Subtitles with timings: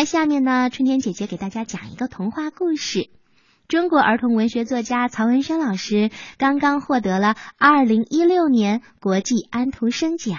[0.00, 3.10] 那下面呢，春天姐姐给大家讲一个童话故事。
[3.68, 10.38] 中国儿童文学作家曹文轩老师刚刚获得了二零一六年国际安徒生奖，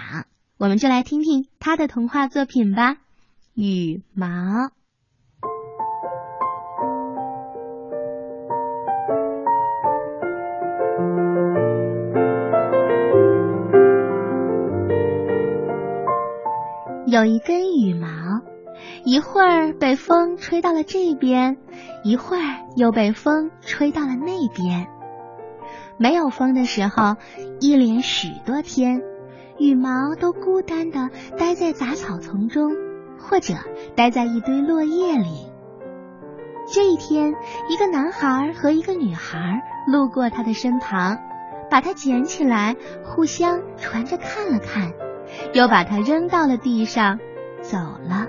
[0.58, 2.98] 我们就来听听他的童话作品吧。
[3.54, 4.72] 羽毛。
[17.06, 17.71] 有一根，
[19.04, 21.58] 一会儿被风吹到了这边，
[22.04, 22.42] 一会儿
[22.76, 24.88] 又被风吹到了那边。
[25.98, 27.16] 没有风的时候，
[27.60, 29.02] 一连许多天，
[29.58, 32.72] 羽毛都孤单的待在杂草丛中，
[33.20, 33.56] 或者
[33.96, 35.48] 待在一堆落叶里。
[36.72, 37.34] 这一天，
[37.70, 41.18] 一个男孩和一个女孩路过他的身旁，
[41.70, 44.94] 把他捡起来，互相传着看了看。
[45.54, 47.20] 又把它扔到了地上，
[47.62, 48.21] 走了。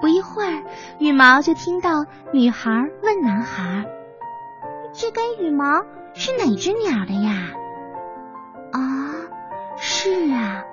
[0.00, 0.62] 不一会儿，
[0.98, 3.86] 羽毛就听到女孩问男孩
[4.94, 7.52] ：“这根羽毛是哪只鸟的呀
[8.72, 8.80] ？”“啊，
[9.76, 10.64] 是啊，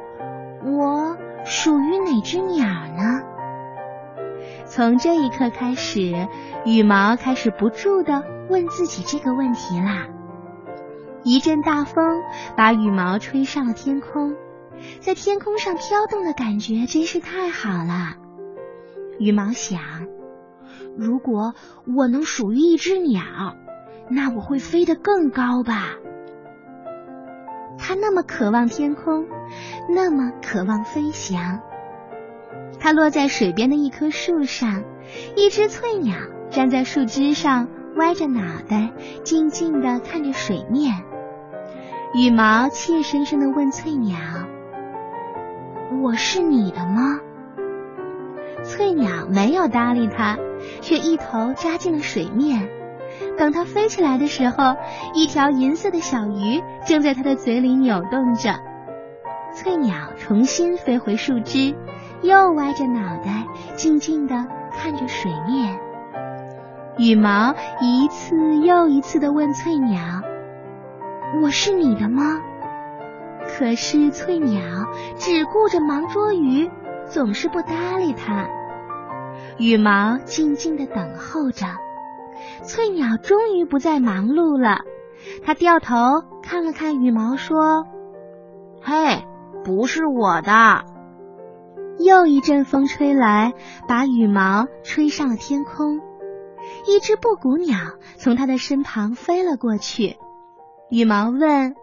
[0.64, 3.22] 我属于哪只鸟呢？”
[4.66, 6.28] 从这一刻开始，
[6.66, 10.08] 羽毛开始不住的问自己这个问题啦。
[11.24, 12.22] 一阵大风
[12.56, 14.36] 把羽毛吹上了天空。
[15.00, 18.18] 在天空上飘动的感觉真是太好了。
[19.20, 19.80] 羽毛想，
[20.98, 21.54] 如果
[21.96, 23.24] 我能属于一只鸟，
[24.10, 25.96] 那我会飞得更高吧。
[27.78, 29.26] 它那么渴望天空，
[29.90, 31.60] 那么渴望飞翔。
[32.80, 34.84] 它落在水边的一棵树上，
[35.36, 36.16] 一只翠鸟
[36.50, 40.94] 站在树枝上，歪着脑袋，静静的看着水面。
[42.14, 44.18] 羽毛怯生生的问翠鸟。
[46.02, 47.20] 我是你的吗？
[48.66, 50.38] 翠鸟没有搭理它，
[50.82, 52.68] 却一头扎进了水面。
[53.38, 54.76] 等它飞起来的时候，
[55.14, 58.56] 一条银色的小鱼正在它的嘴里扭动着。
[59.54, 61.76] 翠鸟重新飞回树枝，
[62.24, 63.46] 又歪着脑袋，
[63.76, 64.36] 静静的
[64.74, 65.80] 看着水面。
[66.98, 70.02] 羽毛一次又一次的问翠鸟
[71.42, 72.42] ：“我是你的吗？”
[73.48, 74.62] 可是翠鸟
[75.18, 76.70] 只顾着忙捉鱼，
[77.06, 78.50] 总是不搭理它。
[79.58, 81.66] 羽毛静静的等候着。
[82.64, 84.82] 翠鸟终于不再忙碌了，
[85.44, 87.86] 它掉头看了看羽毛，说
[88.82, 89.24] ：“嘿，
[89.64, 90.86] 不是我的。”
[91.98, 93.54] 又一阵风吹来，
[93.88, 96.02] 把羽毛吹上了天空。
[96.88, 97.78] 一只布谷鸟
[98.18, 100.18] 从它的身旁飞了过去。
[100.90, 101.76] 羽毛问。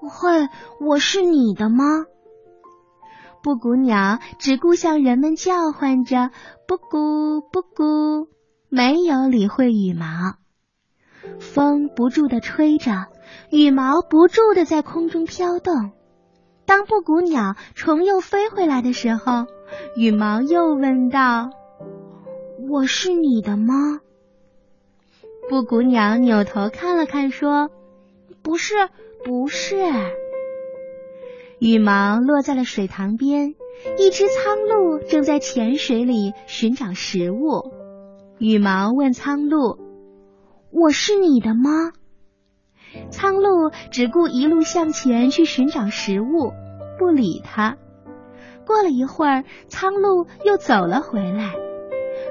[0.00, 0.48] 会，
[0.80, 2.06] 我是你的吗？
[3.42, 6.30] 布谷鸟只顾向人们叫唤着
[6.68, 8.28] “布谷布谷”，
[8.70, 10.06] 没有理会羽毛。
[11.40, 13.08] 风不住的吹着，
[13.50, 15.92] 羽毛不住的在空中飘动。
[16.66, 19.46] 当布谷鸟重又飞回来的时候，
[19.96, 21.50] 羽毛又问道
[22.70, 24.00] ：“我是你的吗？”
[25.50, 27.70] 布谷鸟扭头看了看，说
[28.42, 28.74] ：“不是。”
[29.24, 29.76] 不是，
[31.62, 33.54] 羽毛落在了水塘边。
[33.96, 37.70] 一只苍鹭正在浅水里寻找食物。
[38.38, 39.78] 羽毛问苍鹭
[40.74, 41.92] ：“我是你的吗？”
[43.10, 46.52] 苍鹭只顾一路向前去寻找食物，
[46.98, 47.76] 不理它。
[48.66, 51.54] 过了一会儿，苍鹭又走了回来。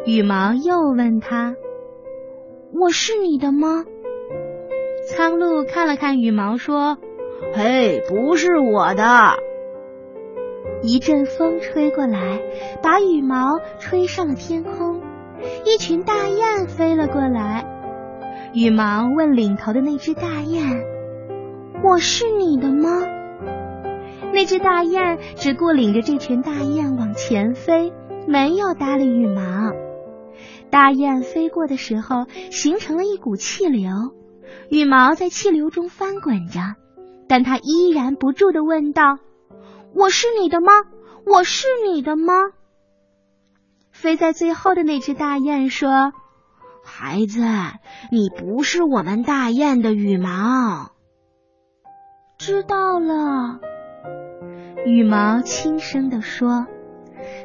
[0.05, 1.55] 羽毛又问他
[2.75, 3.85] ：“我是你的吗？”
[5.09, 6.97] 苍鹭看了看羽毛，说
[7.53, 9.03] ：“嘿，不是我的。”
[10.83, 12.39] 一阵风吹过来，
[12.81, 15.01] 把羽毛吹上了天空。
[15.65, 17.67] 一群大雁飞了过来。
[18.53, 20.83] 羽毛问领头的那只大雁
[21.83, 23.01] ：“我是你的吗？”
[24.33, 27.91] 那只大雁只顾领着这群大雁往前飞，
[28.27, 29.71] 没有搭理羽毛。
[30.69, 33.91] 大雁飞过的时候，形成了一股气流。
[34.69, 36.59] 羽毛在气流中翻滚着，
[37.31, 39.17] 但他依然不住的问道
[39.95, 40.73] ：“我是你的吗？
[41.25, 42.33] 我是你的吗？”
[43.89, 46.11] 飞在最后的那只大雁说
[46.83, 47.39] ：“孩子，
[48.11, 50.91] 你不是我们大雁的羽毛。”
[52.37, 53.61] 知道了，
[54.85, 56.67] 羽毛轻声的说。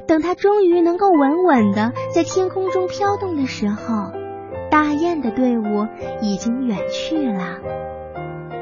[0.08, 4.10] 等它终于能够稳稳的在天空中飘动的时候。
[4.68, 5.86] 大雁的队伍
[6.22, 7.60] 已经远去了，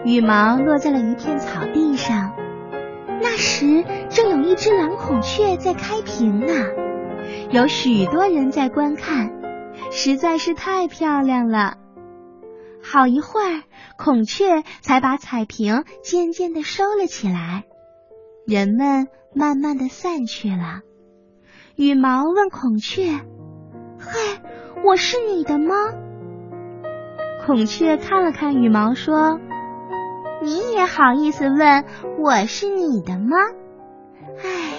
[0.05, 2.33] 羽毛落在了一片草地上。
[3.23, 6.53] 那时正有一只蓝孔雀在开屏呢，
[7.51, 9.33] 有许多人在观看，
[9.91, 11.79] 实在是太漂亮了。
[12.83, 13.62] 好一会儿，
[13.97, 17.65] 孔雀才把彩屏渐渐的收了起来，
[18.47, 20.81] 人们慢慢的散去了。
[21.77, 23.05] 羽毛问孔雀
[23.99, 24.21] ：“嘿，
[24.85, 25.75] 我是你的吗？”
[27.47, 29.41] 孔雀看了看羽毛，说
[30.44, 31.85] ：“你也好意思问
[32.19, 33.37] 我是你的吗？
[34.43, 34.75] 唉，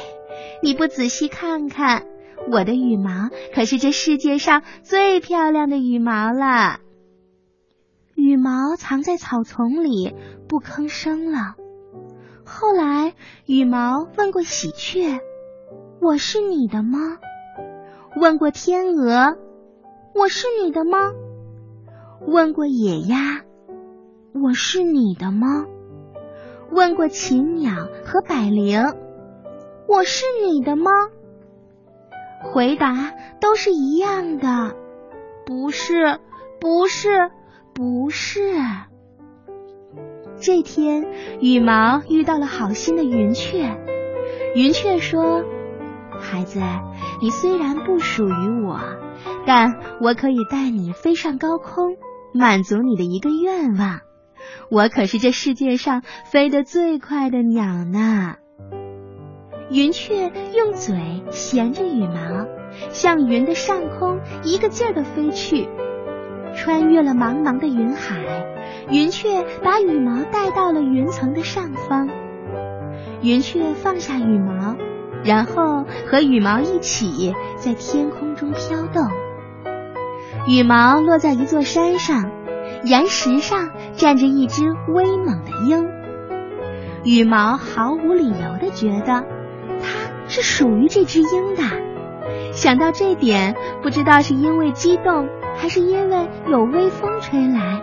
[0.61, 2.05] 你不仔细看看，
[2.51, 6.79] 我的羽毛可是这世界上最漂亮的羽毛了。”
[8.13, 10.15] 羽毛藏在草丛里，
[10.47, 11.55] 不吭声了。
[12.45, 13.13] 后来，
[13.47, 15.19] 羽毛问过喜鹊
[15.99, 17.17] ：“我是你的吗？”
[18.15, 19.35] 问过天鹅
[20.13, 21.11] ：“我是你的吗？”
[22.27, 23.41] 问过野鸭
[24.43, 25.65] ：“我是你的吗？”
[26.71, 28.81] 问过禽鸟和百灵
[29.87, 30.91] ：“我是你的吗？”
[32.43, 34.75] 回答都是一样的
[35.45, 36.19] ：“不是，
[36.59, 37.31] 不是。”
[37.75, 38.53] 不是。
[40.37, 41.05] 这天，
[41.41, 43.77] 羽毛遇到了好心的云雀。
[44.55, 45.43] 云雀说
[46.17, 46.61] ：“孩子，
[47.21, 48.79] 你虽然不属于我，
[49.45, 51.97] 但我可以带你飞上高空，
[52.33, 53.99] 满足你的一个愿望。
[54.69, 56.01] 我可是这世界上
[56.31, 58.35] 飞得最快的鸟呢。”
[59.71, 62.45] 云雀用嘴衔着羽毛，
[62.91, 65.67] 向云的上空一个劲儿地飞去。
[66.53, 68.45] 穿越了茫茫的云海，
[68.89, 72.07] 云雀把羽毛带到了云层的上方。
[73.21, 74.77] 云雀放下羽毛，
[75.23, 79.03] 然后和羽毛一起在天空中飘动。
[80.47, 82.31] 羽毛落在一座山上，
[82.85, 85.85] 岩石上站着一只威猛的鹰。
[87.03, 89.23] 羽毛毫无理由的觉得
[89.81, 91.63] 它是属于这只鹰的。
[92.53, 95.27] 想到这点，不知道是因为激动。
[95.57, 97.81] 还是因为有微风吹来，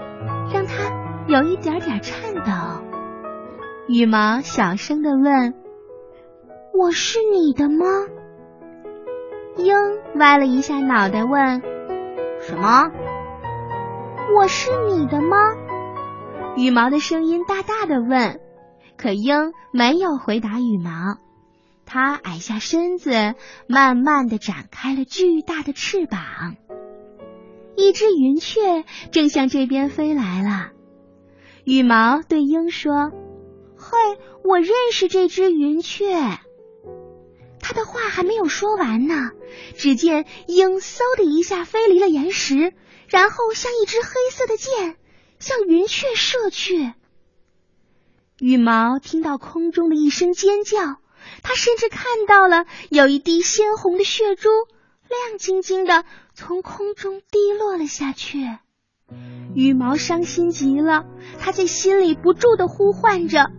[0.52, 0.92] 让它
[1.26, 2.84] 有一点点颤抖。
[3.88, 5.54] 羽毛小声的问
[6.78, 7.86] ：“我是你的吗？”
[9.56, 9.74] 鹰
[10.16, 11.62] 歪了一下脑袋问
[12.46, 12.90] ：“什么
[14.36, 15.36] ？”“我是你的吗？”
[16.56, 18.40] 羽毛的声音大大的问。
[18.96, 21.18] 可鹰没有回答羽毛，
[21.86, 23.34] 它矮下身子，
[23.66, 26.20] 慢慢的展开了巨大的翅膀。
[27.74, 30.70] 一只云雀正向这边飞来了，
[31.64, 33.10] 羽毛对鹰说
[33.76, 33.98] ：“嘿，
[34.44, 36.14] 我认识这只云雀。”
[37.92, 39.30] 话还没有说完呢，
[39.76, 42.72] 只见鹰嗖的一下飞离了岩石，
[43.08, 44.96] 然后像一支黑色的箭
[45.38, 46.92] 向云雀射去。
[48.38, 50.96] 羽毛听到空中的一声尖叫，
[51.42, 54.48] 它甚至看到了有一滴鲜红的血珠。
[55.08, 58.38] 亮晶晶的从空中滴落了下去，
[59.54, 61.04] 羽毛伤心极了，
[61.38, 63.50] 他在心里不住的呼唤着：“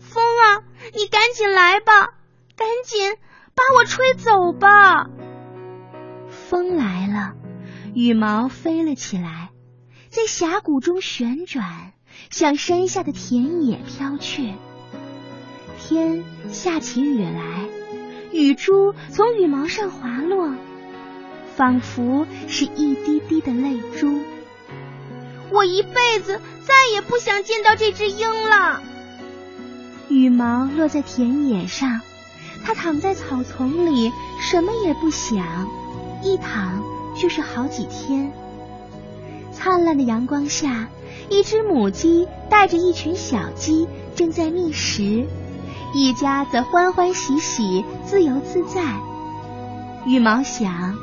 [0.00, 0.64] 风啊，
[0.94, 2.14] 你赶紧来吧，
[2.56, 3.12] 赶紧
[3.54, 5.08] 把我吹走吧！”
[6.28, 7.34] 风来了，
[7.94, 9.50] 羽毛飞了起来，
[10.08, 11.92] 在峡谷中旋转，
[12.30, 14.54] 向山下的田野飘去。
[15.78, 17.68] 天下起雨来。
[18.32, 20.54] 雨珠从羽毛上滑落，
[21.54, 24.22] 仿佛是一滴滴的泪珠。
[25.50, 28.80] 我一辈子再也不想见到这只鹰了。
[30.08, 32.00] 羽毛落在田野上，
[32.64, 35.68] 它躺在草丛里，什么也不想，
[36.22, 36.82] 一躺
[37.16, 38.32] 就是好几天。
[39.52, 40.88] 灿烂的阳光下，
[41.28, 45.26] 一只母鸡带着一群小鸡正在觅食。
[45.94, 48.82] 一家则欢欢喜喜、自由自在。
[50.06, 50.94] 羽毛想，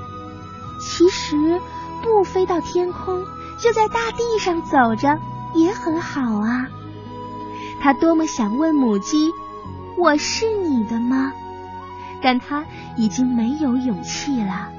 [0.82, 1.62] 其实
[2.02, 3.24] 不飞到天空，
[3.62, 5.20] 就在大地上走着
[5.54, 6.68] 也很好啊。
[7.82, 9.32] 他多么想问母鸡
[9.96, 11.32] ：“我是你的吗？”
[12.22, 14.70] 但他已经没有勇气了。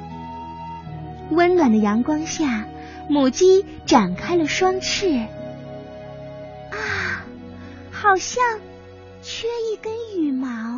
[1.31, 2.65] 温暖的阳光下，
[3.09, 5.19] 母鸡展开了双翅。
[6.71, 7.25] 啊，
[7.91, 8.43] 好像。
[9.23, 10.70] 缺一根羽毛！